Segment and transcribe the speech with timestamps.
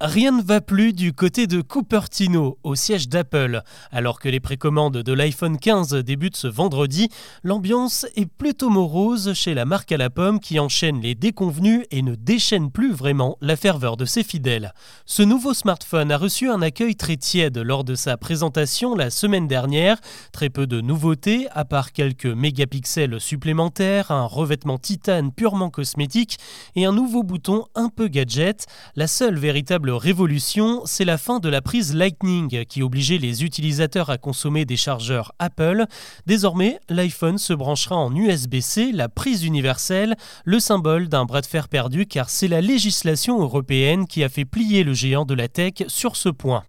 [0.00, 3.62] Rien ne va plus du côté de Cupertino, au siège d'Apple.
[3.90, 7.08] Alors que les précommandes de l'iPhone 15 débutent ce vendredi,
[7.42, 12.02] l'ambiance est plutôt morose chez la marque à la pomme qui enchaîne les déconvenus et
[12.02, 14.72] ne déchaîne plus vraiment la ferveur de ses fidèles.
[15.04, 19.48] Ce nouveau smartphone a reçu un accueil très tiède lors de sa présentation la semaine
[19.48, 19.98] dernière.
[20.30, 26.38] Très peu de nouveautés, à part quelques mégapixels supplémentaires, un revêtement titane purement cosmétique
[26.76, 28.66] et un nouveau bouton un peu gadget.
[28.94, 34.10] La seule véritable révolution, c'est la fin de la prise Lightning qui obligeait les utilisateurs
[34.10, 35.84] à consommer des chargeurs Apple.
[36.26, 41.68] Désormais, l'iPhone se branchera en USB-C, la prise universelle, le symbole d'un bras de fer
[41.68, 45.74] perdu car c'est la législation européenne qui a fait plier le géant de la tech
[45.88, 46.64] sur ce point.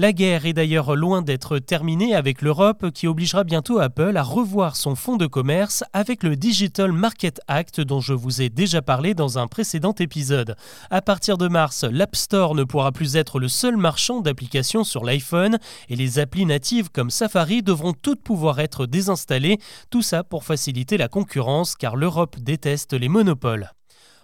[0.00, 4.76] La guerre est d'ailleurs loin d'être terminée avec l'Europe qui obligera bientôt Apple à revoir
[4.76, 9.14] son fonds de commerce avec le Digital Market Act dont je vous ai déjà parlé
[9.14, 10.54] dans un précédent épisode.
[10.90, 15.04] À partir de mars, l'App Store ne pourra plus être le seul marchand d'applications sur
[15.04, 19.58] l'iPhone et les applis natives comme Safari devront toutes pouvoir être désinstallées,
[19.90, 23.72] tout ça pour faciliter la concurrence car l'Europe déteste les monopoles.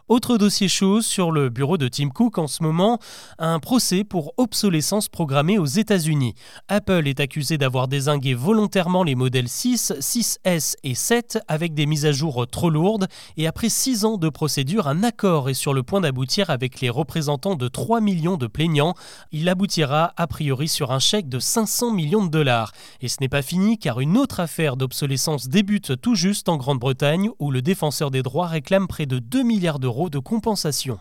[0.08, 2.98] Autre dossier chaud sur le bureau de Tim Cook en ce moment,
[3.38, 6.34] un procès pour obsolescence programmée aux États-Unis.
[6.69, 12.05] Apple est accusé d'avoir désingué volontairement les modèles 6, 6S et 7 avec des mises
[12.05, 13.06] à jour trop lourdes
[13.38, 16.91] et après 6 ans de procédure, un accord est sur le point d'aboutir avec les
[16.91, 18.92] représentants de 3 millions de plaignants.
[19.32, 22.72] Il aboutira a priori sur un chèque de 500 millions de dollars.
[23.00, 27.30] Et ce n'est pas fini car une autre affaire d'obsolescence débute tout juste en Grande-Bretagne
[27.38, 30.98] où le défenseur des droits réclame près de 2 milliards d'euros de compensation.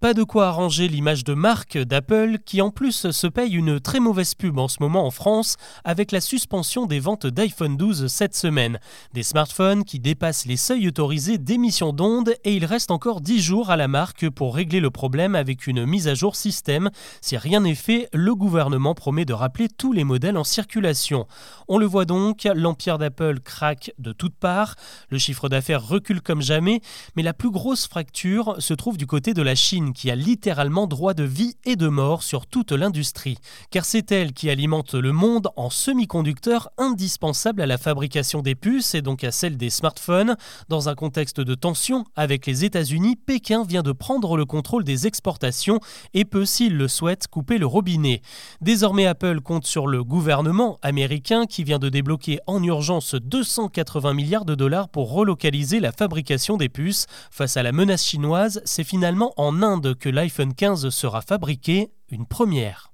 [0.00, 4.00] Pas de quoi arranger l'image de marque d'Apple qui en plus se paye une très
[4.00, 8.34] mauvaise pub en ce moment en France avec la suspension des ventes d'iPhone 12 cette
[8.34, 8.78] semaine.
[9.14, 13.70] Des smartphones qui dépassent les seuils autorisés d'émission d'ondes et il reste encore 10 jours
[13.70, 16.90] à la marque pour régler le problème avec une mise à jour système.
[17.20, 21.26] Si rien n'est fait, le gouvernement promet de rappeler tous les modèles en circulation.
[21.68, 24.74] On le voit donc, l'empire d'Apple craque de toutes parts,
[25.08, 26.80] le chiffre d'affaires recule comme jamais,
[27.16, 30.86] mais la plus grosse fracture se trouve du côté de la Chine qui a littéralement
[30.86, 33.38] droit de vie et de mort sur toute l'industrie,
[33.70, 38.94] car c'est elle qui alimente le monde en semi-conducteurs indispensables à la fabrication des puces
[38.94, 40.36] et donc à celle des smartphones.
[40.68, 45.06] Dans un contexte de tension avec les États-Unis, Pékin vient de prendre le contrôle des
[45.06, 45.80] exportations
[46.14, 48.22] et peut, s'il le souhaite, couper le robinet.
[48.60, 54.44] Désormais, Apple compte sur le gouvernement américain qui vient de débloquer en urgence 280 milliards
[54.44, 57.06] de dollars pour relocaliser la fabrication des puces.
[57.30, 62.26] Face à la menace chinoise, c'est finalement en Inde que l'iPhone 15 sera fabriqué, une
[62.26, 62.93] première.